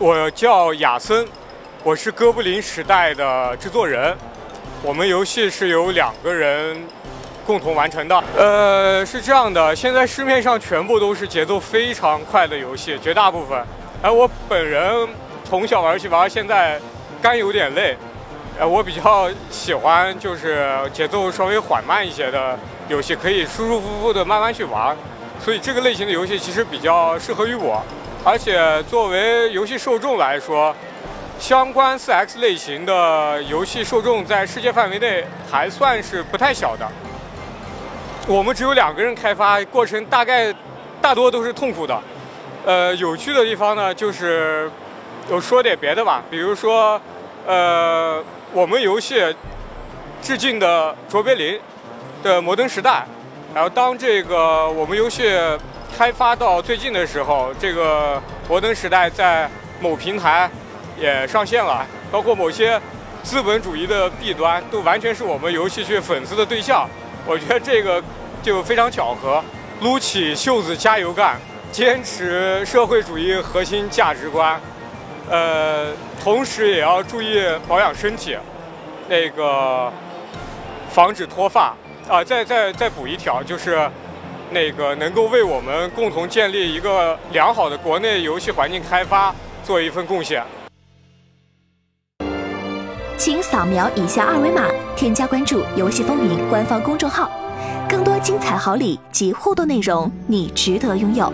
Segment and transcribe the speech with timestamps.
[0.00, 1.26] 我叫亚森，
[1.82, 4.16] 我是哥布林时代的制作人。
[4.80, 6.80] 我们游戏是由两个人
[7.44, 8.22] 共同完成的。
[8.36, 13.60] 呃，是这样的，现在市面上全部都是节奏非常快的游戏，绝大部分。
[14.00, 15.08] 而我本人
[15.44, 16.80] 从小玩游戏玩到现在，
[17.20, 17.96] 肝有点累。
[18.56, 22.56] 呃，我比较喜欢就是节奏稍微缓慢一些的
[22.86, 24.96] 游戏，可以舒舒服服的慢慢去玩。
[25.40, 27.82] 所以这个类型的游戏其实比较适合于我。
[28.24, 30.74] 而且作为游戏受众来说，
[31.38, 36.86] 相关 4X 类型的游戏受众在世界范围内还算是不太小的。
[38.26, 40.52] 我们只有两个人开发，过程大概
[41.00, 41.98] 大多都是痛苦的。
[42.66, 44.70] 呃，有趣的地方呢，就是
[45.30, 47.00] 我说点别的吧，比如说，
[47.46, 49.24] 呃，我们游戏
[50.20, 51.58] 致敬的卓别林
[52.22, 52.90] 的《摩登时代》，
[53.54, 55.32] 然后当这个我们游戏
[55.98, 58.16] 开发到最近的时候，这个
[58.48, 60.48] 《摩登时代》在某平台。
[61.00, 62.80] 也上线了，包括某些
[63.22, 66.88] 资本主义的弊端，都完全是我们游戏去粉丝的对象。
[67.24, 68.02] 我觉得这个
[68.42, 69.42] 就非常巧合，
[69.80, 71.36] 撸起袖子加油干，
[71.70, 74.60] 坚持社会主义核心价值观，
[75.30, 78.36] 呃，同时也要注意保养身体，
[79.08, 79.92] 那个
[80.90, 81.72] 防止脱发
[82.08, 82.24] 啊。
[82.24, 83.88] 再再再补一条，就是
[84.50, 90.42] 那个能够为我们共同建立一个良好的国内游戏环境开发做一份贡献。
[93.16, 97.28] 请扫描以下二维码，添加关注“游戏风云”官方公众号，
[97.88, 101.32] 更多精彩好礼及互动内容，你值得拥有。